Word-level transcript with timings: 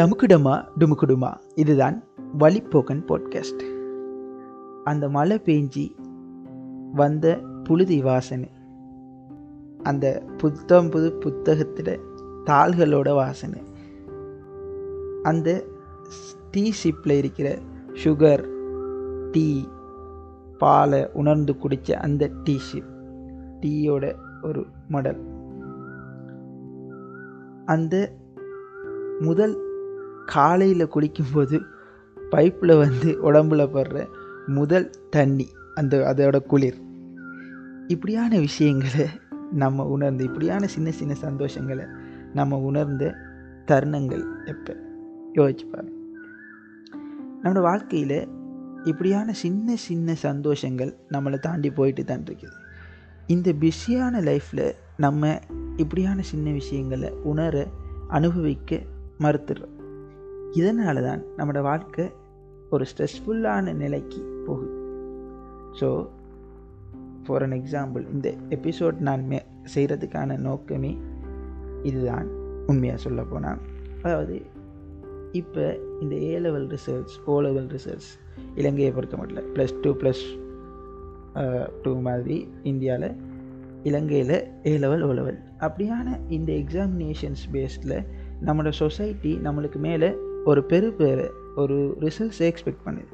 டமுக்குடமா 0.00 0.64
டுமுக்குடுமா. 0.78 1.36
இதுதான் 1.54 2.04
வழிப்போக்கன் 2.38 3.04
பாட்காஸ்ட் 3.08 3.62
அந்த 4.84 5.08
மழை 5.08 5.38
பெஞ்சி 5.38 5.96
வந்த 6.92 7.40
புழுதி 7.64 8.02
வாசனை. 8.02 8.50
அந்த 9.82 10.22
புத்தம் 10.36 10.88
புது 10.88 11.12
புத்தகத்தில் 11.12 12.00
தாள்களோட 12.44 13.14
வாசனை. 13.14 13.62
அந்த 15.22 15.64
டீ 16.50 16.72
ஷிப்பில் 16.84 17.16
இருக்கிற 17.16 17.58
சுகர் 18.04 18.48
டீ 19.30 19.64
பாலை 20.58 21.08
உணர்ந்து 21.12 21.56
குடித்த 21.56 21.96
அந்த 21.96 22.30
டீ 22.44 22.58
ஷிப் 22.72 22.94
டீயோட 23.60 24.14
ஒரு 24.42 24.66
மடல். 24.88 25.20
அந்த 27.66 28.12
முதல் 29.20 29.65
காலையில் 30.26 30.88
குளிக்கும்போது 30.88 31.60
பைப்பில் 32.30 32.78
வந்து 32.78 33.32
உடம்புல 33.32 33.68
படுற 33.74 34.06
முதல் 34.46 34.90
தண்ணி 35.10 35.48
அந்த 35.74 36.14
அதோட 36.16 36.40
குளிர். 36.40 36.80
இப்படியான 37.86 38.38
விஷயங்களை 38.38 39.06
நம்ம 39.52 39.84
உணர்ந்து 39.84 40.24
இப்படியான 40.24 40.66
சின்ன 40.66 40.90
சின்ன 40.90 41.14
சந்தோஷங்களை 41.22 41.86
நம்ம 42.34 42.58
உணர்ந்த 42.58 43.14
தருணங்கள் 43.66 44.24
எப்போ? 44.44 44.76
யோசிச்சு 45.34 45.66
பாருங்க. 45.66 45.92
நம்மளோட 47.42 47.60
வாழ்க்கையில் 47.60 48.28
இப்படியான 48.84 49.32
சின்ன 49.32 49.76
சின்ன 49.76 50.14
சந்தோஷங்கள் 50.22 50.94
நம்மளை 51.12 51.38
தாண்டி 51.38 51.70
போயிட்டு 51.70 52.04
தான் 52.04 52.22
இருக்குது. 52.22 52.64
இந்த 53.26 53.52
பிஸியான 53.52 54.20
லைஃப்பில் 54.20 54.72
நம்ம 54.96 55.38
இப்படியான 55.76 56.22
சின்ன 56.22 56.50
விஷயங்களை 56.50 57.10
உணர 57.10 57.66
அனுபவிக்க 58.08 58.80
மறுத்துடுறோம். 59.18 59.75
இதனால 60.58 61.02
தான் 61.02 61.22
நம்மளோட 61.36 61.62
வாழ்க்கை 61.62 62.04
ஒரு 62.70 62.84
ஸ்ட்ரெஸ்ஃபுல்லான 62.90 63.74
நிலைக்கு 63.74 64.20
போகுது. 64.46 64.72
ஸோ 65.80 65.88
ஃபார் 67.26 67.42
அன் 67.42 67.56
எக்ஸாம்பிள் 67.60 68.04
இந்த 68.12 68.28
எபிசோட் 68.48 68.98
நான் 68.98 69.26
மே 69.26 69.38
செய்கிறதுக்கான 69.74 70.38
நோக்கமே 70.38 70.92
இதுதான். 71.82 72.28
உண்மையாக 72.66 73.00
சொல்ல 73.00 73.22
போனால் 73.22 73.60
அதாவது 74.02 74.36
இப்போ 75.32 75.64
இந்த 76.00 76.14
A 76.14 76.38
level 76.38 76.66
results 76.66 77.16
O 77.24 77.40
level 77.40 77.66
results 77.66 78.10
இலங்கையை 78.54 78.92
பொறுத்த 78.92 79.16
மட்டும் 79.16 79.48
ப்ளஸ் 79.54 79.74
டூ 79.80 79.90
ப்ளஸ் 80.00 80.24
டூ 81.82 82.00
மாதிரி 82.00 82.48
இந்தியாவில் 82.62 83.08
இலங்கையில் 83.82 84.36
ஏ 84.66 84.72
லெவல் 84.78 85.02
ஓ 85.02 85.10
லெவல் 85.12 85.38
அப்படியான 85.60 86.18
இந்த 86.28 86.52
எக்ஸாமினேஷன்ஸ் 86.52 87.44
பேஸில் 87.52 87.96
நம்மளோட 88.44 88.72
சொசைட்டி 88.74 89.32
நம்மளுக்கு 89.36 89.78
மேலே 89.78 90.08
ஒரு 90.50 90.60
பெரு 90.70 90.88
பேரை 90.92 91.26
ஒரு 91.56 91.76
ரிசல்ட்ஸை 92.00 92.44
எக்ஸ்பெக்ட் 92.48 92.84
பண்ணுது. 92.86 93.12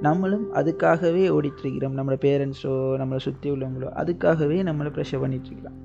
நம்மளும் 0.00 0.46
அதுக்காகவே 0.54 1.22
ஓடிட்டுருக்கிறோம். 1.36 1.96
நம்மளோட 1.98 2.18
பேரண்ட்ஸோ 2.24 2.72
நம்மளை 3.02 3.20
சுற்றி 3.26 3.48
உள்ளவங்களோ 3.50 3.88
அதுக்காகவே 4.02 4.56
நம்மளை 4.68 4.90
ப்ரெஷர் 4.96 5.22
பண்ணிகிட்ருக்கலாம் 5.22 5.78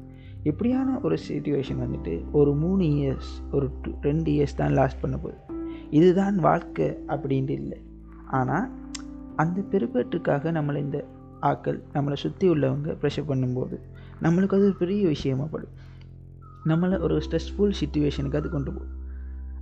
இப்படியான 0.44 0.98
ஒரு 1.04 1.18
சுச்சுவேஷன் 1.28 1.82
வந்துட்டு 1.84 2.14
ஒரு 2.32 2.52
மூணு 2.54 2.84
இயர்ஸ் 2.84 3.32
ஒரு 3.52 3.68
டூ 3.82 3.92
ரெண்டு 4.02 4.30
இயர்ஸ் 4.32 4.56
தான் 4.56 4.76
லாஸ்ட் 4.80 5.02
பண்ண 5.02 5.16
போகுது. 5.18 5.40
இதுதான் 5.90 6.38
வாழ்க்கை 6.40 6.88
அப்படின்ட்டு 7.08 7.56
இல்லை. 7.62 7.80
ஆனால் 8.40 8.68
அந்த 9.36 9.62
பெருப்பேற்றுக்காக 9.72 10.54
நம்மளை 10.58 10.80
இந்த 10.88 11.00
ஆக்கள் 11.42 11.78
நம்மளை 11.94 12.18
சுற்றி 12.24 12.48
உள்ளவங்க 12.50 12.96
ப்ரெஷர் 13.02 13.30
பண்ணும்போது 13.30 13.78
நம்மளுக்கு 14.26 14.58
அது 14.58 14.70
ஒரு 14.72 14.78
பெரிய 14.80 15.04
விஷயமா 15.08 15.46
படும். 15.52 15.76
நம்மளை 16.66 17.00
ஒரு 17.00 17.16
ஸ்ட்ரெஸ்ஃபுல் 17.28 17.78
சுச்சுவேஷனுக்கு 17.82 18.42
அது 18.42 18.50
கொண்டு 18.50 18.72
போகும். 18.72 18.98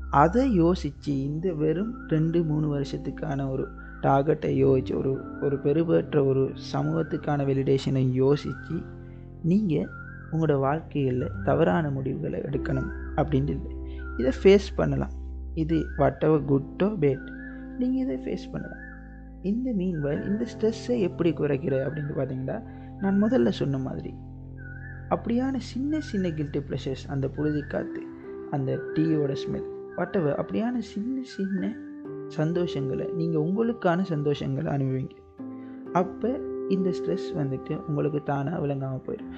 அதை 0.10 0.54
யோசித்து 0.54 1.24
இந்த 1.24 1.54
வெறும் 1.54 2.08
ரெண்டு 2.08 2.44
மூணு 2.44 2.68
வருஷத்துக்கான 2.76 3.50
ஒரு 3.52 3.67
டார்கெட்டை 4.02 4.48
யோசித்து 4.48 4.98
ஒரு 4.98 5.22
ஒரு 5.42 5.56
பெருபற்ற 5.58 6.26
ஒரு 6.26 6.52
சமூகத்துக்கான 6.73 7.45
வெலிடேஷனை 7.45 8.11
யோசித்து 8.11 8.82
நீங்கள் 9.44 9.89
உங்களோட 10.32 10.60
வாழ்க்கையில் 10.60 11.32
தவறான 11.44 11.89
முடிவுகளை 11.89 12.39
எடுக்கணும் 12.39 12.89
அப்படின்ட்டு 13.16 13.54
இல்லை. 13.54 13.72
இதை 14.17 14.32
ஃபேஸ் 14.44 14.67
பண்ணலாம். 14.76 15.11
இது 15.54 15.86
வாட் 15.98 16.23
எவர் 16.23 16.45
குட்டோ 16.45 16.88
பேட் 17.00 17.26
நீங்கள் 17.78 18.02
இதை 18.06 18.17
ஃபேஸ் 18.26 18.52
பண்ணலாம். 18.52 18.83
இந்த 19.42 19.72
மீன்வெல் 19.73 20.26
இந்த 20.26 20.45
ஸ்ட்ரெஸ்ஸை 20.54 21.00
எப்படி 21.00 21.33
குறைக்கிற 21.33 21.76
அப்படின்ட்டு 21.86 22.17
பார்த்தீங்கன்னா 22.20 22.64
நான் 23.00 23.23
முதல்ல 23.23 23.50
சொன்ன 23.50 23.78
மாதிரி 23.78 24.14
அப்படியான 25.10 25.58
சின்ன 25.58 26.00
சின்ன 26.00 26.30
கில்ட்டி 26.30 26.62
ப்ளஷர்ஸ் 26.70 27.06
அந்த 27.08 27.28
புழுதி 27.28 27.62
காற்று 27.62 28.02
அந்த 28.52 28.80
டீயோட 28.95 29.36
ஸ்மெல் 29.45 29.78
வாட்டவர் 29.99 30.39
அப்படியான 30.39 30.77
சின்ன 30.77 31.21
சின்ன 31.21 31.76
சந்தோஷங்களை 32.37 33.14
நீங்கள் 33.14 33.42
உங்களுக்கான 33.42 34.04
சந்தோஷங்களை 34.10 34.70
அனுபவிங்க. 34.71 35.15
அப்போ 35.93 36.39
இந்த 36.70 36.89
ஸ்ட்ரெஸ் 36.89 37.30
வந்துட்டு 37.36 37.80
உங்களுக்கு 37.87 38.23
தானாக 38.23 38.59
விளங்காமல் 38.59 39.05
போயிடும். 39.08 39.32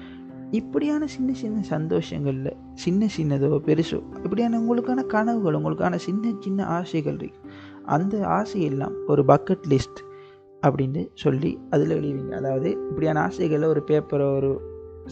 இப்படியான 0.50 1.06
சின்ன 1.06 1.32
சின்ன 1.32 1.58
சந்தோஷங்களில் 1.70 2.56
சின்ன 2.74 3.06
சின்னதோ 3.16 3.50
பெருசோ 3.66 4.02
இப்படியான 4.24 4.58
உங்களுக்கான 4.60 5.06
கனவுகள் 5.06 5.54
உங்களுக்கான 5.54 5.94
சின்ன 5.94 6.32
சின்ன 6.40 6.64
ஆசைகள் 6.64 7.16
இருக்குது 7.16 7.48
அந்த 7.84 8.26
ஆசையெல்லாம் 8.26 8.92
ஒரு 9.06 9.24
பக்கெட் 9.24 9.66
லிஸ்ட் 9.68 10.00
அப்படின்னு 10.62 11.08
சொல்லி 11.14 11.58
அதில் 11.70 11.90
எழுதுவீங்க 11.90 12.30
அதாவது 12.30 12.70
இப்படியான 12.70 13.20
ஆசைகளை 13.20 13.68
ஒரு 13.68 13.82
பேப்பரோ 13.86 14.34
ஒரு 14.34 14.50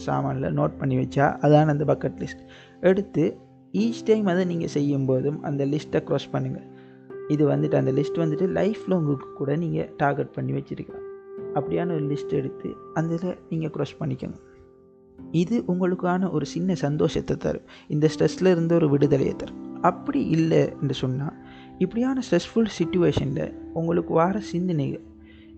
சாமானில் 0.07 0.53
நோட் 0.53 0.77
பண்ணி 0.77 0.97
வச்சா 0.97 1.25
அதான 1.41 1.65
அந்த 1.65 1.85
பக்கெட் 1.85 2.19
லிஸ்ட் 2.19 2.43
எடுத்து 2.79 3.37
ஈச் 3.73 4.03
டைம் 4.05 4.25
அதை 4.25 4.45
நீங்கள் 4.45 4.67
செய்யும் 4.67 5.05
போதும் 5.05 5.43
அந்த 5.43 5.65
லிஸ்ட்டை 5.65 5.99
க்ராஸ் 6.05 6.31
பண்ணுங்கள் 6.31 6.67
இது 7.27 7.47
வந்துட்டு 7.47 7.75
அந்த 7.75 7.91
லிஸ்ட் 7.91 8.17
வந்துட்டு 8.17 8.47
லைஃப்பில் 8.47 8.93
உங்களுக்கு 8.93 9.33
கூட 9.33 9.55
நீங்கள் 9.55 9.89
டார்கெட் 9.97 10.31
பண்ணி 10.31 10.51
வச்சுருக்கலாம். 10.53 11.05
அப்படியான 11.55 11.93
ஒரு 11.93 12.05
லிஸ்ட் 12.05 12.33
எடுத்து 12.33 12.75
அதில் 12.93 13.37
நீங்கள் 13.49 13.69
க்ராஸ் 13.69 13.99
பண்ணிக்கோங்க 13.99 14.39
இது 15.31 15.63
உங்களுக்கான 15.67 16.31
ஒரு 16.31 16.45
சின்ன 16.45 16.75
சந்தோஷத்தை 16.75 17.37
தரும். 17.37 17.67
இந்த 17.87 18.09
ஸ்ட்ரெஸ்ஸில் 18.15 18.51
இருந்து 18.51 18.75
ஒரு 18.75 18.89
விடுதலையை 18.89 19.35
தரும். 19.35 19.79
அப்படி 19.81 20.27
இல்லை 20.27 20.69
என்று 20.81 20.93
சொன்னால் 20.93 21.33
இப்படியான 21.77 22.21
ஸ்ட்ரெஸ்ஃபுல் 22.31 22.69
சுச்சுவேஷனில் 22.79 23.53
உங்களுக்கு 23.73 24.13
வார 24.13 24.39
சிந்தனைகள் 24.39 25.05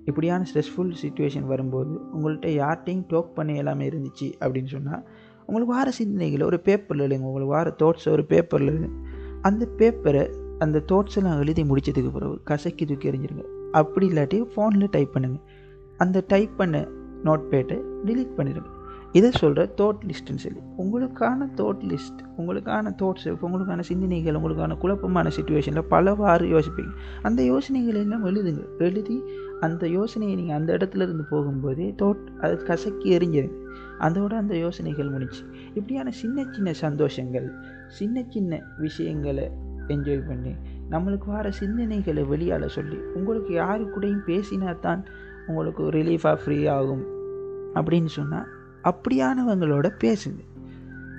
இப்படியான 0.05 0.45
ஸ்ட்ரெஸ்ஃபுல் 0.53 0.93
சுச்சுவேஷன் 1.01 1.45
வரும்போது 1.45 1.93
உங்கள்கிட்ட 2.15 2.49
யார்கிட்டையும் 2.61 3.05
டோக் 3.09 3.33
பண்ண 3.33 3.53
எல்லாமே 3.53 3.89
இருந்துச்சு 3.89 4.31
அப்படின்னு 4.39 4.67
சொன்னால் 4.67 5.03
உங்களுக்கு 5.45 5.73
வார 5.73 5.91
சிந்தனைகளை 6.03 6.43
ஒரு 6.43 6.59
பேப்பரில் 6.59 7.05
எழுதுங்க 7.05 7.31
உங்களுக்கு 7.31 7.53
வார 7.55 7.75
தோட்ஸை 7.83 8.09
ஒரு 8.09 8.25
பேப்பரில் 8.25 8.69
எழுதுங்க 8.69 9.03
அந்த 9.41 9.67
பேப்பரை 9.77 10.41
அந்த 10.59 10.83
தோட்ஸெல்லாம் 10.91 11.39
எழுதி 11.39 11.63
முடித்ததுக்கு 11.63 12.11
பிறகு 12.11 12.39
கசக்கி 12.43 12.85
தூக்கி 12.85 13.11
எறிஞ்சிருங்க. 13.11 13.43
அப்படி 13.71 14.07
இல்லாட்டி 14.07 14.45
ஃபோனில் 14.55 14.87
டைப் 14.89 15.09
பண்ணுங்கள் 15.13 15.41
அந்த 15.97 16.23
டைப் 16.27 16.57
பண்ண 16.57 16.87
நோட் 17.23 17.43
பேட்டை 17.49 17.81
டிலீட் 18.05 18.33
பண்ணிடுங்க. 18.37 18.69
இதை 19.11 19.31
சொல்கிற 19.31 19.73
தோட் 19.77 20.09
லிஸ்ட்டுன்னு 20.09 20.43
சொல்லி. 20.43 20.59
உங்களுக்கான 20.77 21.47
தோட் 21.55 21.81
லிஸ்ட் 21.87 22.21
உங்களுக்கான 22.37 22.93
தோட்ஸ் 23.01 23.25
உங்களுக்கான 23.25 23.79
சிந்தனைகள் 23.79 24.33
உங்களுக்கான 24.33 24.77
குழப்பமான 24.77 25.29
சுச்சுவேஷனில் 25.35 25.81
பலவாறு 25.81 26.45
யோசிப்பீங்க. 26.45 26.91
அந்த 27.21 27.43
யோசனைகள் 27.43 27.95
எல்லாம் 27.95 28.25
எழுதுங்க. 28.25 28.63
எழுதி 28.77 29.21
அந்த 29.59 29.87
யோசனையை 29.87 30.35
நீங்கள் 30.35 30.55
அந்த 30.55 30.77
இடத்துல 30.77 31.01
இருந்து 31.01 31.25
போகும்போதே 31.31 31.93
தோட் 32.01 32.39
அது 32.41 32.63
கசக்கி 32.63 33.17
எறிஞ்சிருங்க. 33.17 33.62
அதோட 34.03 34.33
அந்த 34.33 34.57
யோசனைகள் 34.57 35.09
முடிச்சு 35.09 35.43
இப்படியான 35.67 36.11
சின்ன 36.11 36.45
சின்ன 36.51 36.71
சந்தோஷங்கள் 36.81 37.47
சின்ன 37.87 38.23
சின்ன 38.29 38.59
விஷயங்களை 38.77 39.45
என்ஜாய் 39.87 40.27
பண்ணி 40.27 40.55
நம்மளுக்கு 40.91 41.27
வர 41.27 41.49
சிந்தனைகளை 41.59 42.27
வெளியால் 42.27 42.67
சொல்லி 42.67 42.95
உங்களுக்கு 42.95 43.53
யாரு 43.53 43.83
கூடயும் 43.85 44.25
பேசினா 44.27 44.79
தான் 44.79 45.03
உங்களுக்கு 45.47 45.83
ரிலீஃபாக 45.89 46.35
ஃப்ரீ 46.35 46.65
ஆகும். 46.65 47.05
அப்படின்னு 47.75 48.05
சொன்னால் 48.05 48.47
அப்படியானவங்களோட 48.83 49.87
பேசுங்க. 50.03 50.41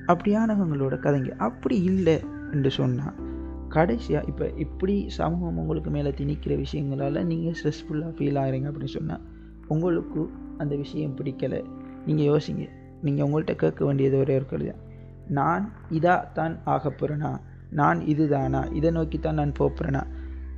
அப்படியானவங்களோட 0.07 0.95
கதைங்க. 1.05 1.31
அப்படி 1.39 1.83
இல்லை 1.83 2.21
என்று 2.53 2.71
சொன்னால் 2.71 3.15
கடைசியாக 3.69 4.27
இப்போ 4.27 4.51
இப்படி 4.57 5.09
சமூகம் 5.09 5.59
உங்களுக்கு 5.59 5.91
மேலே 5.91 6.11
திணிக்கிற 6.11 6.65
விஷயங்களால் 6.65 7.25
நீங்கள் 7.25 7.55
ஸ்ட்ரெஸ்ஃபுல்லாக 7.63 8.15
ஃபீல் 8.17 8.39
ஆகிறீங்க 8.43 8.69
அப்படின்னு 8.71 8.95
சொன்னால் 8.97 9.21
உங்களுக்கு 9.69 10.31
அந்த 10.59 10.77
விஷயம் 10.77 11.17
பிடிக்கலை. 11.17 11.65
நீங்கள் 12.07 12.27
யோசிங்க. 12.27 12.69
நீங்கள் 13.03 13.27
உங்கள்கிட்ட 13.27 13.55
கேட்க 13.55 13.85
வேண்டியது 13.85 14.19
ஒரே 14.19 14.35
ஒரு 14.35 14.47
கேள்வி 14.47 14.73
நான் 15.29 15.73
இதாக 15.91 16.33
தான் 16.33 16.61
ஆக 16.65 16.89
போகிறேனா 16.91 17.41
நான் 17.71 18.07
இது 18.07 18.29
தானா 18.29 18.65
இதை 18.73 18.91
நோக்கி 18.91 19.19
தான் 19.19 19.35
நான் 19.35 19.53
போகிறேனா 19.59 20.03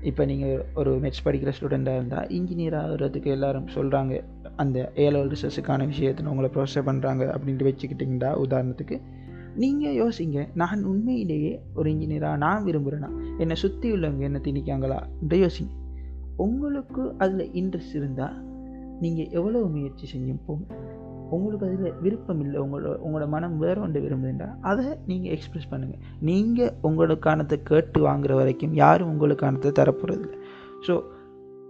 இப்போ 0.02 0.25
நீங்கள் 0.25 0.64
ஒரு 0.75 0.90
மெட்ஸ் 0.96 1.25
படிக்கிற 1.25 1.52
ஸ்டூடெண்ட்டாக 1.60 1.94
இருந்தால் 1.94 2.28
இன்ஜினியர் 2.28 2.76
ஆகிறதுக்கு 2.82 3.26
எல்லோரும் 3.26 3.66
சொல்கிறாங்க 3.66 4.22
அந்த 4.56 4.93
ஏலவல் 4.94 5.32
ரிசர்ச்சுக்கான 5.32 5.87
விஷயத்தில் 5.87 6.26
உங்களை 6.26 6.50
ப்ரொசர் 6.54 6.87
பண்ணுறாங்க 6.87 7.25
அப்படின்ட்டு 7.34 7.69
வச்சுக்கிட்டிங்கன்னா 7.69 8.31
உதாரணத்துக்கு. 8.34 9.00
நீங்கள் 9.54 9.94
யோசிங்க 9.94 10.48
நான் 10.54 10.84
உண்மையிலேயே 10.84 11.62
ஒரு 11.75 11.90
இன்ஜினியராக 11.90 12.37
நான் 12.37 12.64
விரும்புகிறேன்னா 12.64 13.10
என்னை 13.38 13.56
சுற்றி 13.56 13.93
உள்ளவங்க 13.93 14.19
என்ன 14.19 14.40
திணிக்காங்களா? 14.44 14.98
என்று 15.20 15.46
யோசிங்க. 15.46 15.72
உங்களுக்கு 16.37 17.14
அதில் 17.19 17.50
இன்ட்ரெஸ்ட் 17.52 17.94
இருந்தால் 17.94 18.37
நீங்கள் 19.00 19.28
எவ்வளோ 19.31 19.60
முயற்சி 19.60 20.19
செஞ்சும் 20.19 20.44
போங்க 20.46 20.64
உங்களுக்கு 21.31 21.67
அதில் 21.67 21.93
விருப்பம் 22.00 22.40
இல்லை 22.40 22.61
உங்களோட 22.61 22.96
உங்களோட 23.06 23.28
மனம் 23.28 23.58
வேற 23.58 23.81
ஒன்று 23.81 24.00
விரும்புதுண்டா 24.00 24.55
அதை 24.61 24.84
நீங்கள் 25.06 25.38
எக்ஸ்ப்ரெஸ் 25.38 25.73
பண்ணுங்கள். 25.73 25.99
நீங்கள் 26.20 26.73
உங்களுக்கானத்தை 26.82 27.62
கேட்டு 27.62 28.06
வாங்குற 28.06 28.34
வரைக்கும் 28.34 28.75
யாரும் 28.75 29.11
உங்களுக்கானத்தை 29.11 29.73
தரப்போகிறதில்ல 29.78 30.38
ஸோ 30.87 31.02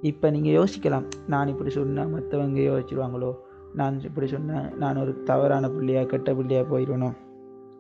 இப்போ 0.01 0.31
நீங்கள் 0.31 0.65
யோசிக்கலாம் 0.65 1.05
நான் 1.27 1.49
இப்படி 1.49 1.71
சொன்னால் 1.71 2.13
மற்றவங்க 2.15 2.61
யோசிச்சிருவாங்களோ? 2.61 3.35
நான் 3.75 4.01
இப்படி 4.01 4.27
சொன்னேன் 4.27 4.77
நான் 4.79 4.97
ஒரு 4.97 5.23
தவறான 5.23 5.69
பிள்ளையாக 5.71 6.07
கெட்ட 6.07 6.35
பிள்ளையாக 6.35 6.79
போயிடணும் 6.79 7.17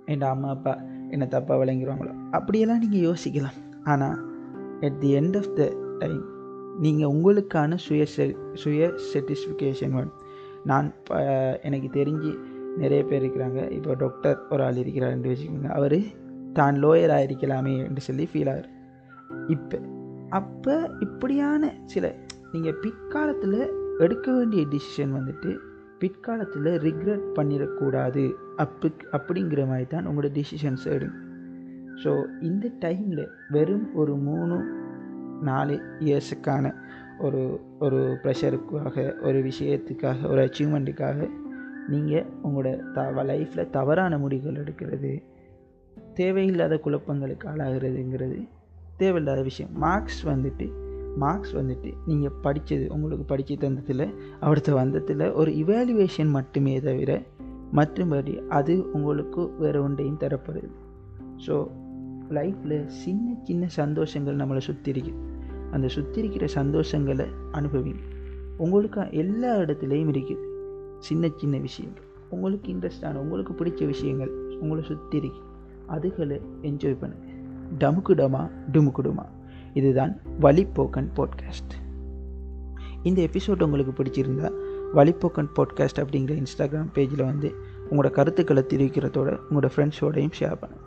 என் 0.06 0.20
அம்மா 0.20 0.48
அப்பா 0.48 0.78
என்னை 1.10 1.26
தப்பாக 1.26 1.60
விளங்கிடுவாங்களோ 1.62 2.14
அப்படியெல்லாம் 2.30 2.78
நீங்கள் 2.78 3.00
யோசிக்கலாம். 3.00 3.84
ஆனால் 3.84 4.18
at 4.80 4.98
the 4.98 5.14
end 5.14 5.36
of 5.36 5.54
the 5.54 5.72
time 5.98 6.24
நீங்கள் 6.78 7.08
உங்களுக்கான 7.08 7.76
சுய 7.76 8.06
செ- 8.16 8.36
சுய 8.54 8.92
சாட்டிஸ்ஃபிகேஷன் 9.12 9.90
வேணும். 9.90 10.12
நான் 10.66 10.92
ப- 11.04 11.60
எனக்கு 11.62 11.88
தெரிஞ்சு 11.92 12.30
நிறைய 12.76 13.04
பேர் 13.04 13.22
இருக்கிறாங்க. 13.22 13.70
இப்போ 13.70 13.94
டாக்டர் 13.94 14.38
ஒரு 14.50 14.62
ஆள் 14.64 14.74
இருக்கிறாருன்னு 14.74 15.32
வச்சுக்கோங்க. 15.32 15.68
அவர் 15.68 15.98
தான் 16.52 16.74
லோயராக 16.84 17.26
இருக்கலாமே 17.26 17.74
என்று 17.84 18.00
சொல்லி 18.00 18.28
ஃபீல் 18.32 18.50
ஆகுது 18.50 18.68
இப்போ 19.48 19.78
அப்போ 20.30 20.90
இப்படியான 21.00 21.72
சில 21.84 22.14
நீங்கள் 22.52 22.74
பிற்காலத்தில் 22.74 23.58
எடுக்க 23.98 24.32
வேண்டிய 24.32 24.66
டிசிஷன் 24.66 25.14
வந்துட்டு 25.18 25.56
பிற்காலத்தில் 25.98 26.70
ரிக்ரெட் 26.78 27.26
பண்ணிடக்கூடாது. 27.36 28.32
அப்படி 28.56 28.94
அப்படிங்கிற 29.12 29.66
மாதிரி 29.66 29.86
தான் 29.86 30.08
உங்களோட 30.08 30.28
டிசிஷன்ஸ் 30.32 30.84
எடுங்க. 30.84 31.24
ஸோ 32.04 32.10
இந்த 32.40 32.68
டைமில் 32.80 33.26
வெறும் 33.48 33.94
ஒரு 33.94 34.16
மூணு 34.16 34.56
நாலு 35.42 35.80
இயர்ஸுக்கான 36.00 36.74
ஒரு 37.18 37.60
ஒரு 37.80 38.18
ப்ரெஷருக்காக 38.22 39.22
ஒரு 39.22 39.42
விஷயத்துக்காக 39.42 40.30
ஒரு 40.30 40.44
அச்சீவ்மெண்ட்டுக்காக 40.44 41.30
நீங்கள் 41.88 42.26
உங்களோட 42.44 42.92
த 42.92 43.02
லைஃப்பில் 43.02 43.70
தவறான 43.70 44.18
முடிவுகள் 44.18 44.64
எடுக்கிறது 44.64 45.22
தேவையில்லாத 46.14 46.80
குழப்பங்களுக்கு 46.84 47.44
ஆளாகிறதுங்கிறது 47.44 48.48
தேவையில்லாத 48.96 49.42
விஷயம். 49.42 49.72
மார்க்ஸ் 49.74 50.26
வந்துட்டு 50.26 50.70
மார்க்ஸ் 51.16 51.56
வந்துட்டு 51.56 51.92
நீங்கள் 52.06 52.32
படித்தது 52.42 52.86
உங்களுக்கு 52.90 53.24
படித்து 53.24 53.54
தந்ததில் 53.54 54.14
அடுத்த 54.40 54.74
வந்ததில் 54.74 55.32
ஒரு 55.32 55.50
இவாலுவேஷன் 55.50 56.30
மட்டுமே 56.30 56.80
தவிர 56.80 57.22
மற்றும்படி 57.74 58.46
அது 58.46 58.92
உங்களுக்கு 58.92 59.56
வேறு 59.58 59.82
ஒன்றையும் 59.82 60.18
தரப்படுது 60.20 60.70
ஸோ 61.46 61.70
லைஃப்பில் 62.30 62.86
சின்ன 62.86 63.36
சின்ன 63.42 63.66
சந்தோஷங்கள் 63.76 64.36
நம்மளை 64.36 64.58
சுற்றி 64.58 64.92
இருக்குது 64.92 65.34
அந்த 65.72 65.88
சுற்றி 65.88 66.22
இருக்கிற 66.22 66.64
சந்தோஷங்களை 66.64 67.26
அனுபவிங்க. 67.52 68.00
உங்களுக்கு 68.56 69.06
எல்லா 69.10 69.56
இடத்துலையும் 69.56 70.10
இருக்குது. 70.10 70.38
சின்ன 70.98 71.30
சின்ன 71.36 71.58
விஷயங்கள். 71.58 72.02
உங்களுக்கு 72.30 72.72
இன்ட்ரெஸ்டான 72.72 73.14
உங்களுக்கு 73.14 73.52
பிடிச்ச 73.52 73.86
விஷயங்கள் 73.86 74.30
உங்களை 74.60 74.84
சுற்றி 74.84 75.16
இருக்கு. 75.16 75.44
அதுகளை 75.88 76.40
என்ஜாய் 76.62 76.96
பண்ணுங்கள் 77.00 77.34
டமுக்கு 77.78 78.08
டமா 78.08 78.50
டுமுக்கு 78.72 79.22
இதுதான் 79.74 80.16
வழிப்போக்கன் 80.40 81.08
பாட்காஸ்ட் 81.16 81.74
இந்த 83.02 83.22
எபிசோட் 83.22 83.62
உங்களுக்கு 83.62 84.02
பிடிச்சிருந்தா 84.02 84.50
வழிப்போக்கன் 84.94 85.48
பாட்காஸ்ட் 85.56 86.00
அப்படிங்கிற 86.00 86.42
இன்ஸ்டாகிராம் 86.42 86.88
பேஜில் 86.94 87.24
வந்து 87.24 87.54
உங்களோட 87.90 88.10
கருத்துக்களை 88.10 88.64
தெரிவிக்கிறதோட 88.68 89.38
உங்களோட 89.50 89.68
ஃப்ரெண்ட்ஸோடையும் 89.76 90.30
ஷேர் 90.40 90.56
பண்ணுங்கள் 90.60 90.85